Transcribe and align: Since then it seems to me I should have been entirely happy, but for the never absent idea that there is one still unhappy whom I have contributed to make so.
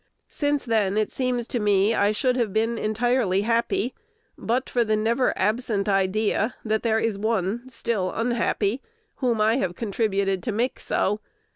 Since 0.29 0.65
then 0.65 0.97
it 0.97 1.11
seems 1.11 1.45
to 1.49 1.59
me 1.59 1.93
I 1.93 2.11
should 2.11 2.35
have 2.35 2.51
been 2.51 2.79
entirely 2.79 3.41
happy, 3.43 3.93
but 4.35 4.67
for 4.67 4.83
the 4.83 4.95
never 4.95 5.31
absent 5.37 5.87
idea 5.87 6.55
that 6.65 6.81
there 6.81 6.97
is 6.97 7.19
one 7.19 7.69
still 7.69 8.11
unhappy 8.11 8.81
whom 9.17 9.39
I 9.39 9.57
have 9.57 9.75
contributed 9.75 10.41
to 10.41 10.51
make 10.51 10.79
so. 10.79 11.19